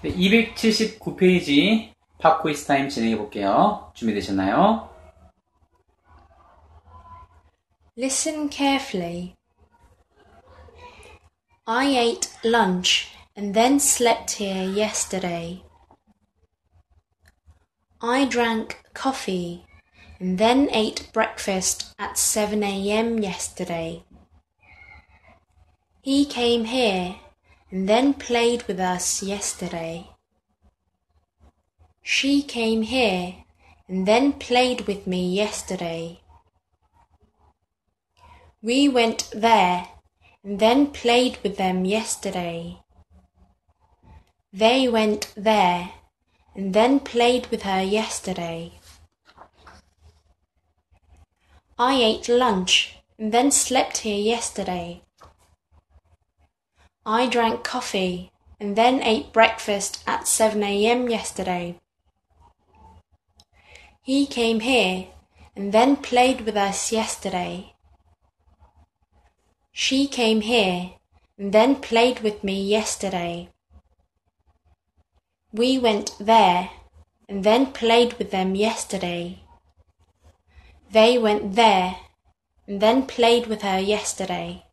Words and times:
네, 0.00 0.14
279페이지 0.14 1.92
팝퀴즈 2.20 2.66
타임 2.66 2.88
진행해 2.88 3.16
볼게요. 3.16 3.90
준비되셨나요? 3.94 4.88
Listen 7.96 8.48
carefully. 8.48 9.34
I 11.66 11.96
ate 11.98 12.30
lunch 12.44 13.08
and 13.36 13.54
then 13.54 13.80
slept 13.80 14.40
here 14.40 14.62
yesterday. 14.62 15.64
I 18.00 18.24
drank 18.24 18.76
coffee 18.94 19.64
and 20.20 20.38
then 20.38 20.68
ate 20.70 21.10
breakfast 21.12 21.92
at 21.98 22.16
7 22.16 22.62
a.m. 22.62 23.18
yesterday. 23.18 24.04
He 26.02 26.24
came 26.24 26.66
here 26.66 27.16
and 27.70 27.88
then 27.88 28.14
played 28.14 28.62
with 28.66 28.80
us 28.80 29.22
yesterday. 29.22 30.08
She 32.02 32.42
came 32.42 32.82
here 32.82 33.44
and 33.86 34.06
then 34.06 34.32
played 34.32 34.86
with 34.86 35.06
me 35.06 35.34
yesterday. 35.34 36.20
We 38.62 38.88
went 38.88 39.30
there 39.34 39.88
and 40.42 40.58
then 40.58 40.88
played 40.88 41.38
with 41.42 41.56
them 41.56 41.84
yesterday. 41.84 42.80
They 44.52 44.88
went 44.88 45.32
there 45.36 45.90
and 46.54 46.74
then 46.74 47.00
played 47.00 47.48
with 47.48 47.62
her 47.62 47.82
yesterday. 47.82 48.72
I 51.78 51.94
ate 51.94 52.28
lunch 52.28 52.96
and 53.18 53.30
then 53.32 53.50
slept 53.50 53.98
here 53.98 54.18
yesterday. 54.18 55.02
I 57.10 57.26
drank 57.26 57.64
coffee 57.64 58.32
and 58.60 58.76
then 58.76 59.02
ate 59.02 59.32
breakfast 59.32 60.04
at 60.06 60.28
7 60.28 60.62
a.m. 60.62 61.08
yesterday. 61.08 61.80
He 64.02 64.26
came 64.26 64.60
here 64.60 65.06
and 65.56 65.72
then 65.72 65.96
played 65.96 66.42
with 66.42 66.54
us 66.54 66.92
yesterday. 66.92 67.72
She 69.72 70.06
came 70.06 70.42
here 70.42 70.90
and 71.38 71.50
then 71.50 71.76
played 71.76 72.20
with 72.20 72.44
me 72.44 72.62
yesterday. 72.62 73.48
We 75.50 75.78
went 75.78 76.14
there 76.20 76.68
and 77.26 77.42
then 77.42 77.72
played 77.72 78.18
with 78.18 78.30
them 78.32 78.54
yesterday. 78.54 79.44
They 80.90 81.16
went 81.16 81.54
there 81.54 81.96
and 82.66 82.82
then 82.82 83.06
played 83.06 83.46
with 83.46 83.62
her 83.62 83.78
yesterday. 83.78 84.67